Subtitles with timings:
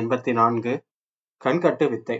[0.00, 0.72] எண்பத்தி நான்கு
[1.42, 2.18] கண்கட்டு வித்தை.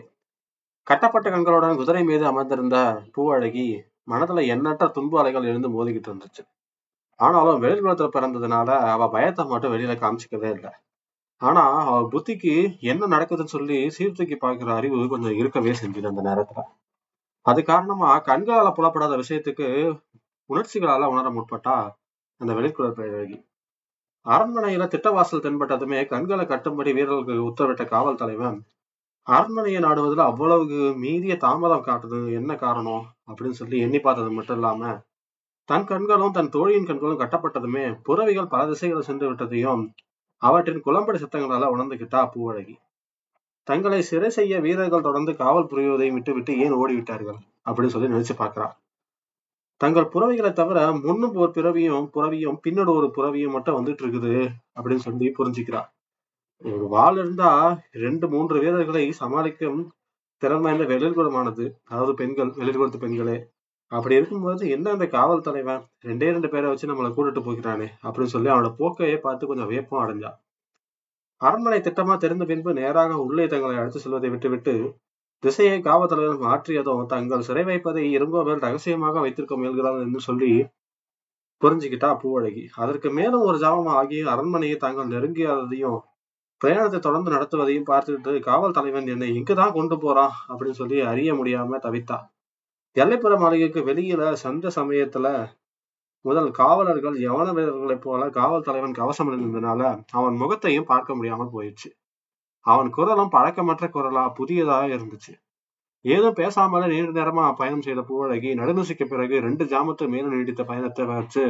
[0.86, 2.76] கட்டப்பட்ட கண்களுடன் குதிரை மீது அமர்ந்திருந்த
[3.16, 3.66] பூவழகி
[4.10, 6.42] மனதுல எண்ணற்ற துன்பு அலைகள் எழுந்து மோதிக்கிட்டு இருந்துச்சு.
[7.20, 10.72] ஆனாலும் வெளிர்குலத்துல பிறந்ததுனால அவ பயத்தை மட்டும் வெளியில காமிச்சிக்கவே இல்லை.
[11.40, 16.62] ஆனா அவ புத்திக்கு என்ன நடக்குதுன்னு சொல்லி சீர்தூக்கி பார்க்கிற அறிவு கொஞ்சம் இருக்கவே செஞ்சது அந்த நேரத்துல.
[17.46, 19.66] அது காரணமா கண்களால புலப்படாத விஷயத்துக்கு
[20.50, 21.76] உணர்ச்சிகளால உணர முற்பட்டா
[22.40, 23.38] அந்த வெளிக்குள பேரழகி
[24.26, 28.58] அரண்மனையில திட்டவாசல் தென்பட்டதுமே கண்களை கட்டும்படி வீரர்களுக்கு உத்தரவிட்ட காவல் தலைவன்
[29.26, 35.00] அரண்மனையை நாடுவதில் அவ்வளவு மீறிய தாமதம் காட்டுது என்ன காரணம் அப்படின்னு சொல்லி எண்ணி பார்த்தது மட்டும் இல்லாம
[35.68, 39.82] தன் கண்களும் தன் தோழியின் கண்களும் கட்டப்பட்டதுமே புறவிகள் பல திசைகளை சென்று விட்டதையும்
[40.42, 42.74] அவற்றின் குளம்படி சித்தங்களால உணர்ந்துகிட்டா பூவழகி.
[43.64, 48.74] தங்களை சிறை செய்ய வீரர்கள் தொடர்ந்து காவல் புரிவதையும் விட்டுவிட்டு ஏன் ஓடிவிட்டார்கள் அப்படின்னு சொல்லி நினைச்சு பார்க்கிறார்
[49.80, 54.34] தங்கள் புறவிகளை தவிர முன்னும் ஒரு பிறவியும் புறவியும் பின்னோட ஒரு புறவியும் மட்டும் வந்துட்டு இருக்குது
[54.76, 55.88] அப்படின்னு சொல்லி புரிஞ்சுக்கிறான்.
[56.64, 57.50] ஒரு வாள் இருந்தா
[58.04, 59.80] ரெண்டு மூன்று வீரர்களை சமாளிக்கும்
[60.42, 63.36] திறன் வாய்ந்த வெளிர்குலமானது அதாவது பெண்கள் வெளிர்குலத்து பெண்களே.
[63.92, 65.82] அப்படி இருக்கும்போது என்ன அந்த காவல் தலைவன்?
[66.08, 70.36] ரெண்டே ரெண்டு பேரை வச்சு நம்மளை கூட்டிட்டு போகிறானே அப்படின்னு சொல்லி அவனோட போக்கையே பார்த்து கொஞ்சம் வியப்பம் அடைஞ்சான்.
[71.40, 74.74] அரண்மனை திட்டமா தெரிந்த பின்பு நேராக உள்ளே தங்களை அழைத்து செல்வதை விட்டுவிட்டு
[75.42, 80.50] திசையை காவல் தலைவர் மாற்றியதும் தங்கள் சிறை வைப்பதை இருங்கோவில் ரகசியமாக வைத்திருக்க முயல்கிறார்கள் என்று சொல்லி
[81.62, 85.98] புரிஞ்சுக்கிட்டா பூவழகி அதற்கு மேலும் ஒரு ஜாமம் ஆகி அரண்மனையை தாங்கள் நெருங்கியதையும்
[86.60, 92.18] பிரயாணத்தை தொடர்ந்து நடத்துவதையும் பார்த்துட்டு காவல் தலைவன் என்னை இங்குதான் கொண்டு போறான் அப்படின்னு சொல்லி அறிய முடியாம தவித்தா.
[92.96, 95.26] எல்லைப்புற மாளிகைக்கு வெளியில சந்த சமயத்துல
[96.24, 99.80] முதல் காவலர்கள் யவன வீரர்களைப் போல காவல் தலைவன் கவசம் இருந்ததுனால
[100.10, 101.90] அவன் முகத்தையும் பார்க்க முடியாமல் போயிடுச்சு.
[102.66, 105.32] அவன் குரலும் பழக்கமற்ற குரலா புதியதாக இருந்துச்சு.
[106.04, 111.44] ஏதோ பேசாமல நீண்ட நேரமா பயணம் செய்த பூவழகி நடுநூசிக்கு பிறகு ரெண்டு ஜாமத்து மேலும் நீடித்த பயணத்தை வச்சு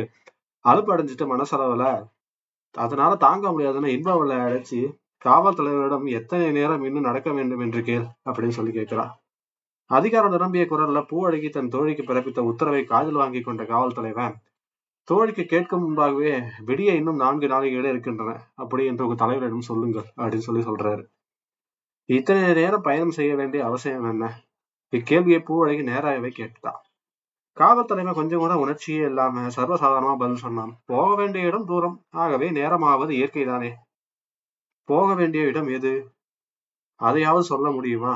[0.64, 1.84] அலுப்பு அடைஞ்சிட்டு மனசளவுல
[2.74, 4.80] அதனால தாங்க முடியாதுன்னு இன்பவளை அழைச்சி
[5.22, 9.04] காவல் தலைவரிடம் எத்தனை நேரம் இன்னும் நடக்க வேண்டும் என்று கேள் அப்படின்னு சொல்லி கேட்கிறா.
[9.90, 14.36] அதிகாரம் நிரம்பிய குரல்ல பூவழகி தன் தோழிக்கு பிறப்பித்த உத்தரவை காதில் வாங்கி கொண்ட காவல் தலைவன்
[15.10, 16.32] தோழிக்கு கேட்கும் முன்பாகவே
[16.66, 18.50] விடிய இன்னும் நான்கு நாளிகளே இருக்கின்றன.
[18.54, 21.02] அப்படி என்று உங்க தலைவரிடம் சொல்லுங்கள் அப்படின்னு சொல்லி சொல்றாரு.
[22.08, 24.24] இத்தனை நேரம் பயணம் செய்ய வேண்டிய அவசியம் என்ன?
[24.96, 26.72] இக்கேள்வியை பூவழகி நேராகவே கேட்டா.
[27.56, 30.72] காவல் தலைமை கொஞ்சம் கூட உணர்ச்சியே இல்லாம சர்வசாதாரணமா பதில் சொன்னான்.
[30.84, 31.96] போக வேண்டிய இடம் தூரம்.
[32.10, 33.70] ஆகவே நேரமாவது இயற்கை தானே
[34.88, 35.92] போக வேண்டிய இடம் எது?
[37.00, 38.14] அதையாவது சொல்ல முடியுமா?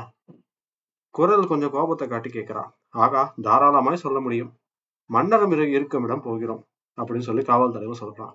[1.14, 2.70] குரல் கொஞ்சம் கோபத்தை காட்டி கேட்கிறான்.
[2.90, 4.52] ஆகா தாராளமாய் சொல்ல முடியும்.
[5.10, 6.62] மன்னரம் இருக்கும் இடம் போகிறோம்.
[6.96, 8.34] அப்படின்னு சொல்லி காவல் தலைவர் சொல்றான்.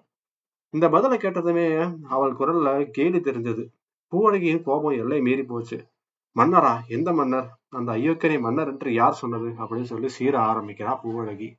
[0.70, 3.70] இந்த பதிலை கேட்டதுமே அவள் குரல்ல கேலி தெரிஞ்சது.
[4.12, 5.88] பூவழகியின் கோபம் எல்லை மீறி போச்சு.
[6.36, 7.58] மன்னரா எந்த மன்னர்?
[7.70, 9.48] அந்த ஐயோக்கனை மன்னர் என்று யார் சொன்னது?
[9.48, 11.54] அப்படின்னு சொல்லி சீர ஆரம்பிக்கிறா பூவழகி.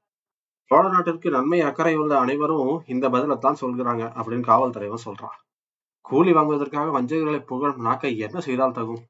[0.65, 5.39] சோழ நாட்டிற்கு நன்மை அக்கறை உள்ள அனைவரும் இந்த பதிலைத்தான் சொல்கிறாங்க அப்படின்னு காவல் தலைவன் சொல்றான்.
[6.01, 9.03] கூலி வாங்குவதற்காக வஞ்சகர்களை புகழும் நாக்கை என்ன செய்தால் தகும்?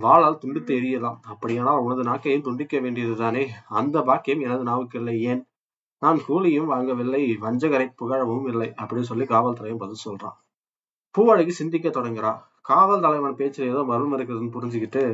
[0.00, 3.48] வாளால் துண்டித்து எரியலாம் அப்படியானால் உனது நாக்கையும் துண்டிக்க வேண்டியதுதானே?
[3.68, 5.22] அந்த பாக்கியம் எனது நாவுக்கு இல்லை.
[5.22, 5.46] ஏன்?
[6.02, 10.38] நான் கூலியும் வாங்கவில்லை வஞ்சகரை புகழவும் இல்லை அப்படின்னு சொல்லி காவல்துறையும் பதில் சொல்றான்.
[11.14, 12.32] பூவழகி சிந்திக்க தொடங்குறா.
[12.62, 15.04] காவல் தலைவன் பேச்சில் ஏதோ மர்மம் இருக்குதுன்னு புரிஞ்சுக்கிட்டு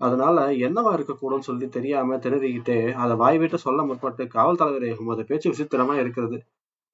[0.00, 5.48] அதனால என்னவா இருக்கக்கூடும் சொல்லி தெரியாம திணறிக்கிட்டு அதை வாய் விட்டு சொல்ல முற்பட்டு காவல் தலைவரே உமது பேச்சு
[5.50, 6.38] விசித்திரமா இருக்கிறது.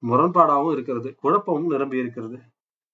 [0.03, 1.09] முரண்பாடாகவும் இருக்கிறது.
[1.15, 2.37] குழப்பமும் நிரம்பி இருக்கிறது.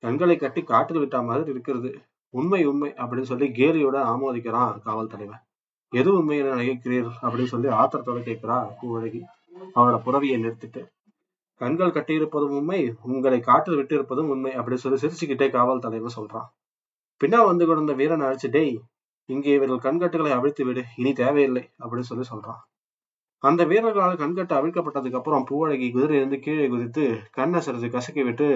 [0.03, 1.91] கண்களை கட்டி காட்டில் விட்டா மாதிரி இருக்கிறது.
[2.33, 5.43] உண்மை உண்மை அப்படின்னு சொல்லி கேலியோட ஆமோதிக்கிறான் காவல் தலைவன்.
[5.93, 9.21] எது உண்மை என நினைக்கிறீர் அப்படின்னு சொல்லி ஆத்திரத்தோட கேட்கிறா பூவழகி
[9.75, 10.81] அவனோட புறவியை நிறுத்திட்டு
[11.61, 16.47] கண்கள் கட்டியிருப்பதும் உண்மை உங்களை காட்டில் விட்டிருப்பதும் உண்மை அப்படின்னு சொல்லி சிரிச்சுக்கிட்டே காவல் தலைவர் சொல்றான்.
[17.21, 18.73] பின்னா வந்து கொண்ட வீரன் அழைச்சு டேய்
[19.29, 22.61] இங்கே இவர்கள் கண்கட்டுகளை அவிழ்த்து விடு இனி தேவையில்லை அப்படின்னு சொல்லி சொல்றான்.
[23.43, 28.47] அந்த வீரர்களால் கண்கட்டு அவிழ்க்கப்பட்டதுக்கு அப்புறம் பூவழகி குதிரையிலிருந்து கீழே குதித்து கண்ணை சிறிது கசக்கி விட்டு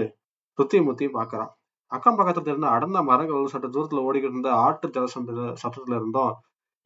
[0.59, 1.51] சுத்தி முத்தி பாக்குறான்
[1.91, 5.27] அக்கம் பக்கத்துல இருந்த அடர்ந்த மரங்கள் சற்று தூரத்துல ஓடிக்கிட்டு இருந்த ஆட்டு திரசம்
[5.63, 6.33] சத்தத்துல இருந்தோம்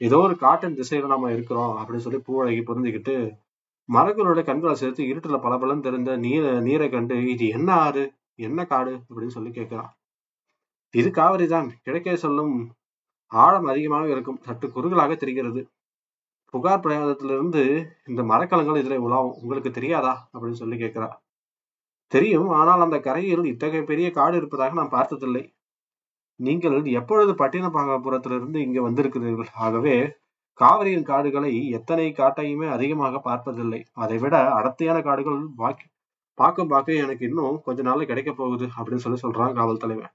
[0.01, 3.15] ஏதோ ஒரு காட்டின் திசையில நம்ம இருக்கிறோம் அப்படின்னு சொல்லி பூவழகி புரிஞ்சுக்கிட்டு
[3.89, 8.03] மரங்களோட கண்களை சேர்த்து இருட்டுல பளபளன்னு தெரிந்த நீர நீரை கண்டு இது என்ன ஆறு?
[8.35, 8.93] என்ன காடு?
[9.09, 9.89] அப்படின்னு சொல்லி கேட்கிறான்.
[10.93, 11.67] இது காவிரி தான்.
[11.83, 12.53] கிழக்கே சொல்லும்
[13.31, 14.39] ஆழம் அதிகமாக இருக்கும்.
[14.41, 15.61] சற்று குறுகலாக தெரிகிறது.
[16.53, 17.61] புகார் பிரயாணத்திலிருந்து
[18.05, 19.37] இந்த மரக்கலங்கள் இதுல உலாவும்.
[19.41, 20.29] உங்களுக்கு தெரியாதா?
[20.33, 21.09] அப்படின்னு சொல்லி கேட்கிறா
[22.11, 22.49] தெரியும்.
[22.49, 25.43] ஆனால் அந்த கரையில் இத்தகைய பெரிய காடு இருப்பதாக நான் பார்த்ததில்லை.
[26.39, 29.51] நீங்கள் எப்பொழுது பட்டினப்பாகபுரத்திலிருந்து இங்க வந்திருக்கிறீர்கள்?
[29.55, 29.95] ஆகவே
[30.61, 33.79] காவிரியின் காடுகளை எத்தனை காட்டையுமே அதிகமாக பார்ப்பதில்லை.
[33.93, 35.85] அதை விட அடர்த்தியான காடுகள் பாக்கி
[36.37, 40.13] பார்க்கும் பார்க்க எனக்கு இன்னும் கொஞ்ச நாள்ல கிடைக்க போகுது அப்படின்னு சொல்லி சொல்றான் காவல் தலைவன்.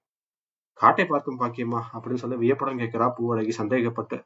[0.81, 4.16] காட்டை பார்க்கும் பாக்கியமா அப்படின்னு சொல்லி வியப்படம் கேட்கிறா பூவழகி சந்தேகப்பட்டு.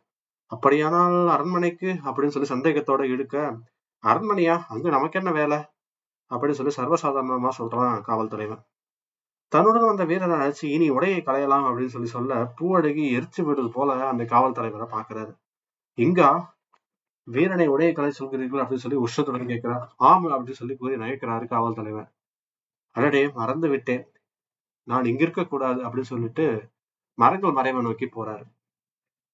[0.52, 3.36] அப்படியானால் அரண்மனைக்கு அப்படின்னு சொல்லி சந்தேகத்தோட இழுக்க
[4.04, 4.56] அரண்மனையா?
[4.68, 5.58] அங்க நமக்கு என்ன வேலை?
[6.30, 8.62] அப்படின்னு சொல்லி சர்வசாதாரணமா சொல்றான் காவல் தலைவன்.
[9.52, 14.24] தன்னுடன் வந்த வீரரை அழைச்சி இனி உடையை களையலாம் அப்படின்னு சொல்லி சொல்ல பூவழகி எரிச்சு விடுவது போல அந்த
[14.24, 15.32] காவல் தலைவரை பாக்குறாரு
[16.00, 16.28] இங்கா
[17.28, 19.84] வீரனை உடைய கலை சொல்கிறீர்கள் அப்படின்னு சொல்லி உஷ்ணத்துடன் கேட்கிறார்.
[20.02, 22.08] ஆமா அப்படின்னு சொல்லி கூறி நகைக்கிறாரு காவல் தலைவர்.
[22.96, 24.04] அடடே மறந்து விட்டேன்
[24.88, 26.46] நான் இங்க இருக்க கூடாது அப்படின்னு சொல்லிட்டு
[27.18, 28.44] மரங்கள் மறைவை நோக்கி போறாரு.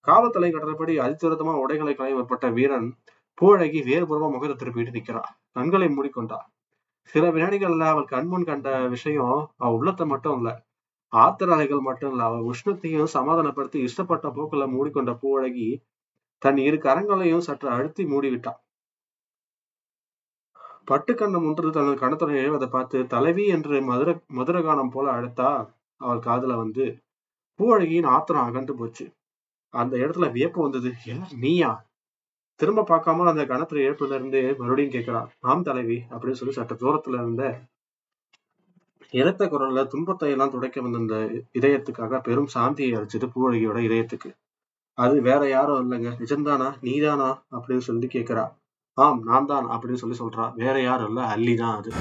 [0.07, 2.89] காவல்தலை கடற்படி அதிதுரத்தமா உடைகளை களைய முற்பட்ட வீரன்
[3.39, 6.39] பூழகி வேறுபுறமா முகத்தை திருப்பிட்டு நிக்கிறான் கண்களை மூடிக்கொண்டா
[7.15, 10.51] சில வினாடிகள்ல அவள் கண்முன் கண்ட விஷயம் அவ உள்ளத்தை மட்டும் இல்ல
[11.13, 12.23] ஆத்திர அலைகள் மட்டும் இல்ல.
[12.29, 15.69] அவள் உஷ்ணத்தையும் சமாதானப்படுத்தி இஷ்டப்பட்ட போக்குல மூடிக்கொண்ட பூழகி
[16.39, 18.61] தன் இரு கரங்களையும் சற்று அழுத்தி மூடிவிட்டான்.
[20.91, 25.71] பட்டுக்கண்ணம் ஒன்று தனது கணத்துடன் எழுவதை பார்த்து தலைவி என்று மதுர மதுரகானம் போல அழைத்தா?
[25.97, 26.99] அவள் காதுல வந்து
[27.59, 29.13] பூவழகியின் ஆத்திரம் அகன்று போச்சு.
[29.69, 30.93] அந்த இடத்துல வியப்பு வந்தது.
[31.09, 31.85] "ஏ, நீயா?
[32.55, 35.29] திரும்ப பார்க்காம அந்த கணத்துல இழப்புல இருந்து மறுபடியும் கேட்கிறான்.
[35.41, 37.61] ஆம் தலைவி அப்படின்னு சொல்லி சற்று தூரத்துல இருந்த
[39.11, 41.17] இரத்த குரல்ல துன்பத்தை எல்லாம் துடைக்க வந்த இந்த
[41.59, 44.31] இதயத்துக்காக பெரும் சாந்தியை அளிச்சது பூவழகியோட இதயத்துக்கு.
[44.99, 46.11] அது வேற யாரும் இல்லைங்க.
[46.21, 46.69] நிஜம்தானா?
[46.81, 47.43] நீதானா?
[47.51, 48.45] அப்படின்னு சொல்லி கேக்குறா.
[48.95, 50.53] ஆம் நான் தான் அப்படின்னு சொல்லி சொல்றா.
[50.55, 51.21] வேற யாரும் இல்ல.
[51.27, 51.93] அல்லி தான் அது.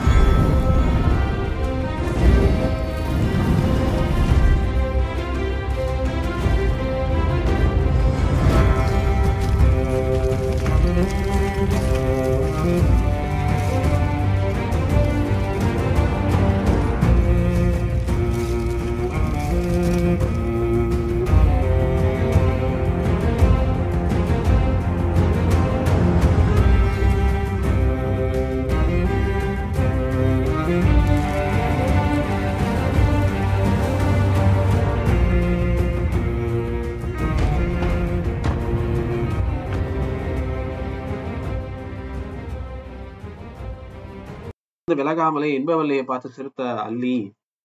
[45.00, 47.16] விலகாமலே இன்பவல்லியை பார்த்து திருத்த அல்லி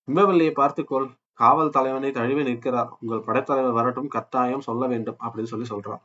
[0.09, 1.09] இன்பவல்லியை பார்த்துக்கொள்.
[1.41, 2.91] காவல் தலைவனை தழுவி நிற்கிறார்.
[3.01, 6.03] உங்கள் படைத்தலைவர் வரட்டும் கட்டாயம் சொல்ல வேண்டும் அப்படின்னு சொல்லி சொல்றார்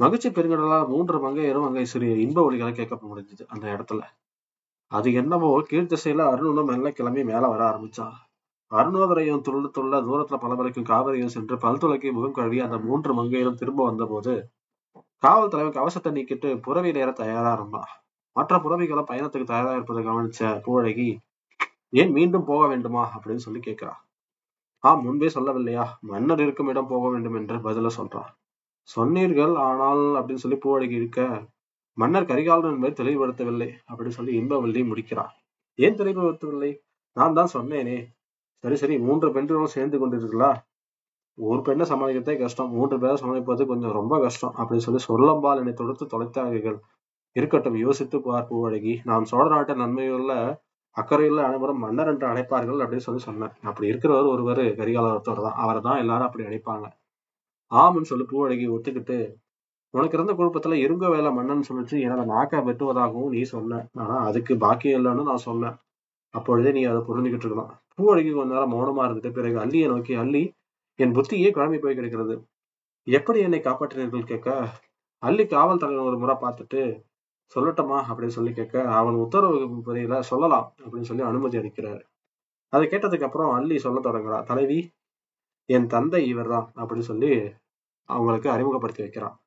[0.00, 4.00] மகிழ்ச்சி பெருங்கடலால் மூன்று மங்கையரும் அங்கே சிறிய இன்ப ஒலிகளை கேட்க முடிஞ்சது அந்த இடத்துல.
[4.90, 8.06] அது என்னவோ கீழ்த்திசையில அருணுனும் மெல்ல கிளம்பி மேல வர ஆரம்பிச்சா.
[8.70, 14.34] அருணோதரையும் துள்ள துள்ள தூரத்துல பலபலைக்கும் காவிரியும் சென்று பல்துளைக்கு முகம் கழுவி அந்த மூன்று மங்கையரும் திரும்ப வந்தபோது
[15.22, 17.90] காவல் தலைவர் கவசத்தை நீக்கிட்டு புறவி நேர தயாரா இருந்தான்.
[18.36, 21.08] மற்ற புறவிகளை பயணத்துக்கு தயாராக இருப்பதை கவனிச்ச பூவழகி
[21.92, 23.02] ஏன் மீண்டும் போக வேண்டுமா?
[23.14, 23.92] அப்படின்னு சொல்லி கேட்கிறா.
[24.84, 25.84] ஆ முன்பே சொல்லவில்லையா?
[26.00, 28.30] மன்னர் இருக்கும் இடம் போக வேண்டும் என்று பதில சொல்றான்
[28.88, 31.20] சொன்னீர்கள் ஆனால் அப்படின்னு சொல்லி பூவழகி இருக்க
[31.98, 35.32] மன்னர் கரிகாலன் என்பதை தெளிவுபடுத்தவில்லை அப்படின்னு சொல்லி இன்பவல்லி முடிக்கிறார்.
[35.78, 36.70] ஏன் தெளிவுபடுத்தவில்லை?
[37.16, 37.98] நான் தான் சொன்னேனே.
[38.64, 40.50] சரி சரி மூன்று பெண்களும் சேர்ந்து கொண்டிருக்கலா?
[41.38, 46.04] ஒரு பெண்ணை சமாளிக்கிறதே கஷ்டம் மூன்று பேரை சமாளிப்பது கொஞ்சம் ரொம்ப கஷ்டம் அப்படின்னு சொல்லி சொல்லம்பால் என்னை தொடுத்து
[46.06, 46.78] தொலைத்தார்கள்.
[47.38, 50.32] இருக்கட்டும் யோசித்து பார் பூவழகி நாம் சோழ நாட்டு நன்மையுள்ள
[50.96, 53.54] அக்கறையுள்ள அனைவரும் மன்னர் என்று அழைப்பார்கள் அப்படின்னு சொல்லி சொன்னேன்.
[53.68, 55.58] அப்படி இருக்கிறவர் ஒருவர் கரிகாலத்தோர் தான்.
[55.64, 56.86] அவரை தான் எல்லாரும் அப்படி அழைப்பாங்க.
[57.70, 59.18] ஆம்னு சொல்லி பூவழகி ஒத்துக்கிட்டு
[59.94, 63.80] உனக்கு இருந்த குழப்பத்துல இருங்க வேலை மன்னன் சொல்லிச்சு என்னோட நாக்கை வெட்டுவதாகவும் நீ சொன்ன.
[64.02, 65.76] ஆனா அதுக்கு பாக்கியம் இல்லைன்னு நான் சொன்னேன்.
[66.34, 67.72] அப்பொழுதே நீ அதை புரிஞ்சுக்கிட்டு இருக்கலாம்.
[67.98, 70.42] பூவழகி கொஞ்ச நேரம் மௌனமா இருந்துட்டு பிறகு அள்ளியை நோக்கி அள்ளி
[70.98, 72.34] என் புத்தியே கிளம்பி போய் கிடைக்கிறது.
[73.06, 74.50] எப்படி என்னை காப்பாற்றினீர்கள் கேட்க?
[75.22, 76.80] அள்ளி காவல் தலைவர் ஒரு முறை பார்த்துட்டு
[77.54, 82.02] சொல்லட்டுமா அப்படின்னு சொல்லி கேட்க அவன் உத்தரவு பதில சொல்லலாம் அப்படின்னு சொல்லி அனுமதி அளிக்கிறாரு.
[82.68, 84.42] அதை கேட்டதுக்கு அப்புறம் அள்ளி சொல்ல தொடங்குறா.
[84.42, 84.90] தலைவி
[85.66, 87.52] என் தந்தை இவர்தான் அப்படின்னு சொல்லி
[88.04, 89.40] அவங்களுக்கு அறிமுகப்படுத்தி வைக்கிறான்.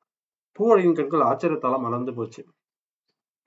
[0.58, 2.46] பூவழியின் கண்கள் ஆச்சரியத்தால மலர்ந்து போச்சு.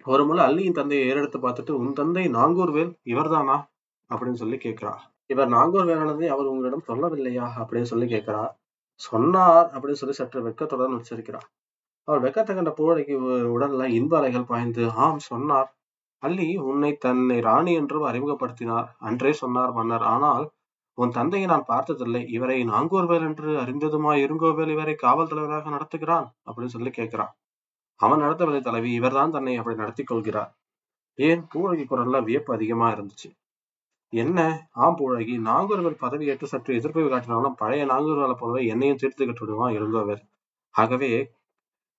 [0.04, 3.66] ஒரு முறை அள்ளியின் தந்தையை ஏறெடுத்து பார்த்துட்டு உன் தந்தை நாங்கூர்வேல் இவர்தானா?
[4.10, 4.96] அப்படின்னு சொல்லி கேட்கிறா.
[5.26, 7.50] இவர் நாங்கூர் வேலானதை அவர் உங்களிடம் சொல்லவில்லையா?
[7.58, 8.50] அப்படின்னு சொல்லி கேட்கிறா.
[8.96, 11.63] சொன்னார் அப்படின்னு சொல்லி சற்று வெட்கத்துடன் உச்சரிக்கிறார்
[12.04, 13.16] அவர் வெக்கத்தை கண்ட பூவழைக்கு
[13.58, 15.76] உடல்ல இன்ப அலைகள் பாய்ந்து ஆம் சொன்னார்.
[16.18, 18.88] அள்ளி உன்னை தன்னை ராணி என்றும் அறிமுகப்படுத்தினார்.
[19.00, 20.02] அன்றே சொன்னார் மன்னர்.
[20.02, 20.50] ஆனால்
[20.94, 22.28] உன் தந்தையை நான் பார்த்ததில்லை.
[22.28, 27.34] இவரை நாங்கூர்வேல் என்று அறிந்ததுமா இருங்கோவேல் இவரை காவல் தலைவராக நடத்துகிறான் அப்படின்னு சொல்லி கேட்கிறான்.
[27.96, 30.52] அவன் நடத்தவில்லை தலைவி இவர்தான் தன்னை அப்படி நடத்தி கொள்கிறார்.
[31.16, 31.48] ஏன்?
[31.54, 33.30] பூழகி குரல்ல வியப்பு அதிகமா இருந்துச்சு.
[34.10, 34.68] என்ன?
[34.72, 40.22] ஆம் பூழகி நாங்கூர்வேல் பதவி ஏற்று சற்று எதிர்ப்பை காட்டினாலும் பழைய நாங்கூர்வேலை போலவே என்னையும் தீர்த்து கட்டு விடுவான்
[40.70, 41.32] ஆகவே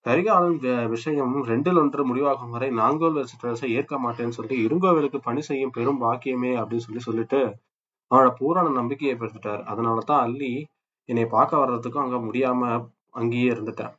[0.07, 0.59] கரிகாலன்
[0.89, 6.53] விஷயம் ரெண்டில் ஒன்று முடிவாகும் வரை நாங்கோல் சிற்றரசை ஏற்க மாட்டேன்னு சொல்லி இருங்கோவிலுக்கு பணி செய்யும் பெரும் பாக்கியமே
[6.61, 7.41] அப்படின்னு சொல்லி சொல்லிட்டு
[8.11, 9.63] அவனோட பூரண நம்பிக்கையை பெற்றுட்டார்.
[9.73, 10.53] அதனாலதான் அள்ளி
[11.09, 12.63] என்னை பார்க்க வர்றதுக்கும் அங்க முடியாம
[13.21, 13.93] அங்கேயே இருந்துட்டேன்.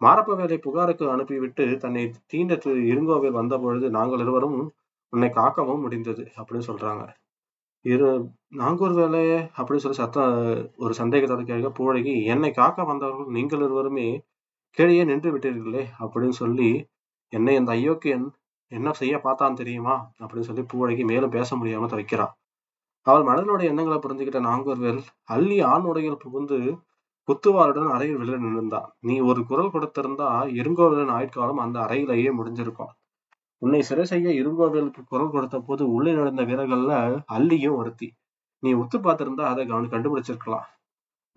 [0.00, 2.54] மாரப்ப வேலை புகாருக்கு அனுப்பிவிட்டு தன்னை தீண்ட
[2.92, 4.58] இருங்கோவில் வந்த பொழுது நாங்கள் இருவரும்
[5.12, 7.04] உன்னை காக்கவும் முடிந்தது அப்படின்னு சொல்றாங்க.
[7.84, 8.08] இரு
[8.56, 10.34] நாங்கூர் வேலையே அப்படின்னு சொல்லி சத்தம்
[10.76, 14.08] ஒரு சந்தேகத்தோட கேட்க பூழகி என்னை காக்க வந்தவர்கள் நீங்கள் இருவருமே
[14.78, 16.88] கீழே நின்று விட்டீர்களே அப்படின்னு சொல்லி
[17.28, 18.26] என்னை இந்த அயோக்கியன்
[18.66, 20.10] என்ன செய்ய பார்த்தான் தெரியுமா?
[20.20, 22.26] அப்படின்னு சொல்லி பூவழகி மேலும் பேச முடியாம தவிக்கிறா
[23.02, 26.78] அவள் மனதனுடைய எண்ணங்களை புரிஞ்சுக்கிட்ட நாங்கூர்வேல் அள்ளி ஆண் புகுந்து
[27.28, 32.92] குத்துவாளுடன் அறையில் வெளியே நின்றுந்தா நீ ஒரு குரல் கொடுத்திருந்தா இருங்கோவிலன் ஆயுட்காலம் அந்த அறையிலேயே முடிஞ்சிருக்கும்.
[33.58, 38.12] உன்னை சிறை செய்ய இருங்கோவிலுக்கு குரல் கொடுத்த போது உள்ளே நடந்த வீரர்கள்ல அள்ளியும் ஒருத்தி.
[38.58, 40.66] நீ ஒத்து பார்த்திருந்தா அதை கவனி கண்டுபிடிச்சிருக்கலாம்.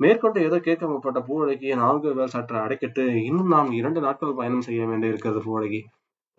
[0.01, 5.07] மேற்கொண்டு ஏதோ கேட்க பூவழகி பூவழகியை நான்குவேல் சற்று அடைக்கிட்டு இன்னும் நாம் இரண்டு நாட்கள் பயணம் செய்ய வேண்டி
[5.07, 5.81] இருக்கிறது பூவழகி.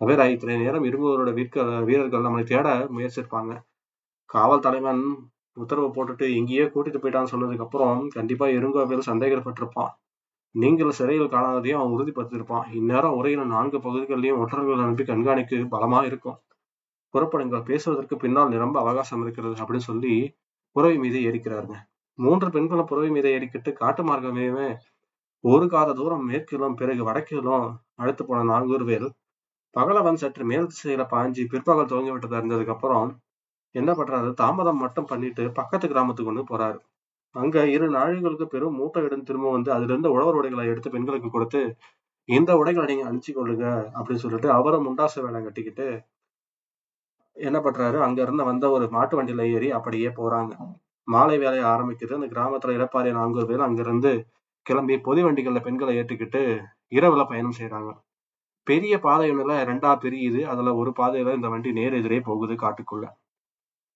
[0.01, 3.51] தவிர இத்தனை நேரம் இருபவரோட வீர்க்க வீரர்கள் நம்மளை தேட முயற்சிருப்பாங்க
[4.29, 5.01] காவல் தலைவன்
[5.57, 9.91] உத்தரவு போட்டுட்டு எங்கேயே கூட்டிட்டு போயிட்டான்னு சொன்னதுக்கு அப்புறம் கண்டிப்பா இருங்கோவேல் சந்தேகப்பட்டிருப்பான்.
[10.55, 12.65] நீங்கள் சிறையில் காணாததையும் அவன் உறுதிப்படுத்தியிருப்பான்.
[12.71, 16.37] இந்நேரம் உரையின நான்கு பகுதிகளிலையும் ஒற்றர்கள் அனுப்பி கண்காணிக்கு பலமா இருக்கும்.
[17.13, 20.13] புறப்படுங்கள் பேசுவதற்கு பின்னால் நிரம்ப அவகாசம் இருக்கிறது அப்படின்னு சொல்லி
[20.75, 21.77] உறவை மீது ஏறிக்கிறாருங்க.
[22.19, 24.47] மூன்று பெண்களும் புறவை மீது ஏறிக்கிட்டு காட்டு மார்க்கமே
[25.43, 27.65] ஒரு காத தூரம் மேற்கிலும் பிறகு வடக்கிலும்
[28.01, 29.07] அழுத்து போன நான்கூர் வேல்.
[29.75, 33.07] பகலவன் சற்று மேல் திசையில பாஞ்சு பிற்பகல் துவங்கி விட்டதா இருந்ததுக்கு அப்புறம்
[33.75, 34.29] என்ன பண்றாரு?
[34.41, 36.79] தாமதம் மட்டும் பண்ணிட்டு பக்கத்து கிராமத்துக்கு கொண்டு போறாரு.
[37.35, 41.61] அங்க இரு நாழிகளுக்கு பெரும் மூட்டை இடம் திரும்ப வந்து அதுல இருந்து உழவர் உடைகளை எடுத்து பெண்களுக்கு கொடுத்து
[42.29, 43.65] இந்த உடைகளை நீங்க அணிச்சு கொள்ளுங்க
[43.97, 45.87] அப்படின்னு சொல்லிட்டு அவரும் முண்டாசு வேலை கட்டிக்கிட்டு
[47.37, 47.97] என்ன பண்றாரு?
[48.05, 50.53] அங்க இருந்து வந்த ஒரு மாட்டு வண்டியில ஏறி அப்படியே போறாங்க.
[51.07, 52.13] மாலை வேலையை ஆரம்பிக்குது.
[52.13, 54.11] அந்த கிராமத்துல இடப்பாறை நான்கு பேர் அங்கிருந்து
[54.65, 56.41] கிளம்பி பொது வண்டிகள்ல பெண்களை ஏற்றுக்கிட்டு
[56.91, 57.91] இரவுல பயணம் செய்யறாங்க
[58.67, 60.41] பெரிய பாதை ஒண்ணுல ரெண்டா பிரியுது.
[60.51, 63.05] அதுல ஒரு பாதையில இந்த வண்டி நேர் எதிரே போகுது காட்டுக்குள்ள.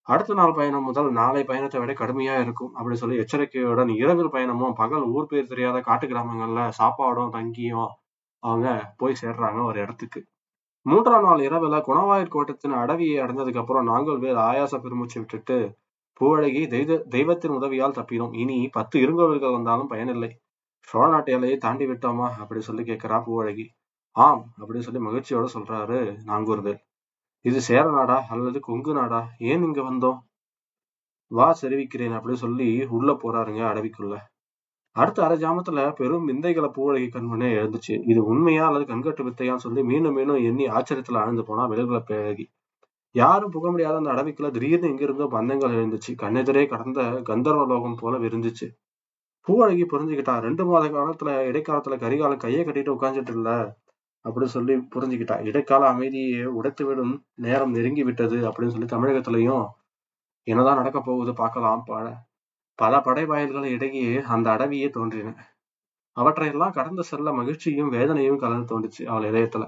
[0.06, 5.06] அடுத்த நாள் பயணம் முதல் நாளை பயணத்தை விட கடுமையா இருக்கும் அப்படி சொல்லி எச்சரிக்கையுடன் இரவில் பயணமும் பகல்
[5.14, 7.90] ஊர் பேர் தெரியாத காட்டு கிராமங்கள்ல சாப்பாடும் தங்கியும்
[8.42, 10.20] அவங்க போய் சேர்றாங்க ஒரு இடத்துக்கு.
[10.86, 15.58] மூன்றாம் நாள் இரவுல குணவாயர் கோட்டத்தின் அடவியை அடைஞ்சதுக்கு அப்புறம் நாங்கள் வேறு ஆயாச பெருமூச்சு விட்டுட்டு
[16.20, 18.34] பூவழகி தெய்வ தெய்வத்தின் உதவியால் தப்பினோம்.
[18.36, 20.30] இனி பத்து இருங்கோவில்கள் வந்தாலும் பயனில்லை.
[20.88, 22.26] சோழ நாட்டு எல்லையை தாண்டி விட்டோமா?
[22.42, 23.66] அப்படி சொல்லி கேட்கிறா பூவழகி.
[24.16, 26.80] ஆம் அப்படின்னு சொல்லி மகிழ்ச்சியோட சொல்றாரு நாங்கூர்வேல்
[27.44, 29.20] இது சேர நாடா அல்லது கொங்கு நாடா?
[29.38, 30.18] ஏன் இங்க வந்தோம்?
[31.30, 34.16] வா தெரிவிக்கிறேன் அப்படின்னு சொல்லி உள்ள போறாருங்க அடவிக்குள்ள.
[34.96, 37.94] அடுத்த அரை ஜாமத்துல பெரும் விந்தைகளை பூவழகி கண்மனே எழுந்துச்சு.
[38.10, 42.46] இது உண்மையா அல்லது கண்கட்டு வித்தையான்னு சொல்லி மீண்டும் மீண்டும் எண்ணி ஆச்சரியத்துல ஆழ்ந்து போனா விலகுல பேழகி
[43.14, 46.12] யாரும் புக முடியாத அந்த அடவிக்குள்ள திடீர்னு எங்கிருந்தோ பந்தங்கள் எழுந்துச்சு.
[46.22, 48.66] கண்ணெதிரே கடந்த கந்தர்வ லோகம் போல விரிஞ்சிச்சு.
[49.48, 53.50] பூவழகி புரிஞ்சுக்கிட்டா ரெண்டு மாத காலத்துல இடைக்காலத்துல கரிகாலம் கையை கட்டிட்டு உட்காந்துட்டு இல்ல
[54.24, 55.36] அப்படின்னு சொல்லி புரிஞ்சுக்கிட்டா.
[55.44, 59.64] இடைக்கால அமைதியை உடைத்து விடும் நேரம் நெருங்கி விட்டது அப்படின்னு சொல்லி தமிழகத்திலையும்
[60.46, 62.06] என்னதான் நடக்க போகுது பார்க்கலாம் பல
[62.78, 65.30] பல படை வாயில்கள் இடையே அந்த அடவியே தோன்றின.
[66.16, 69.64] அவற்றையெல்லாம் கடந்து செல்ல மகிழ்ச்சியும் வேதனையும் கலந்து தோன்றுச்சு அவள் இதயத்துல.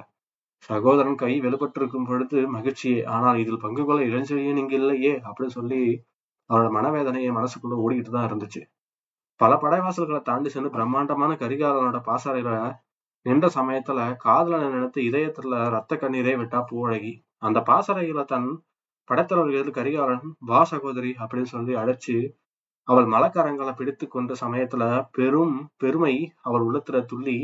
[0.62, 5.80] சகோதரன் கை வெளிப்பட்டிருக்கும் பொழுது மகிழ்ச்சியே ஆனால் இதில் பங்கு கொள்ள இளஞ்செழியன் இங்கு இல்லையே அப்படின்னு சொல்லி
[6.50, 8.62] அவளோட மனவேதனையை மனசுக்குள்ள ஓடிக்கிட்டு தான் இருந்துச்சு.
[9.40, 12.50] பல படைவாசல்களை தாண்டி சென்று பிரம்மாண்டமான கரிகாலனோட பாசறையில
[13.26, 18.48] நின்ற சமயத்துல காதல நினைத்து இதயத்துல ரத்த கண்ணீரே விட்டா பூவழகி அந்த பாசறையில தன்
[19.08, 22.16] படைத்தலைவர்கள் கரிகாலன் வா சகோதரி அப்படின்னு சொல்லி அழைச்சு
[22.88, 27.38] அவள் மலக்கரங்களை பிடித்து கொண்ட சமயத்துல பெரும் பெருமை அவள் உள்ளத்துல துள்ளி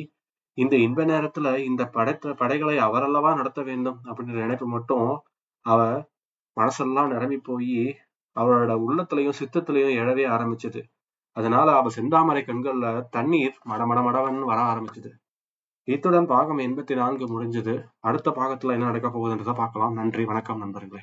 [0.58, 5.08] இந்த இன்ப நேரத்துல இந்த படைத்த படைகளை அவரல்லவா நடத்த வேண்டும் அப்படின்ற நினைப்பு மட்டும்
[5.66, 5.80] அவ
[6.56, 7.78] மனசெல்லாம் நிரம்பி போய்
[8.36, 10.80] அவளோட உள்ளத்திலையும் சித்தத்திலையும் எழவே ஆரம்பிச்சது.
[11.36, 15.10] அதனால அவ செந்தாமரை கண்கள்ல தண்ணீர் மடமட மடவன்னு வர ஆரம்பிச்சது.
[15.88, 17.74] இத்துடன் பாகம் எண்பத்தி நான்கு முடிஞ்சது.
[18.00, 19.92] அடுத்த பாகத்துல என்ன நடக்க போகுதுன்றதை பார்க்கலாம்.
[19.92, 21.02] நன்றி வணக்கம் நண்பர்களே.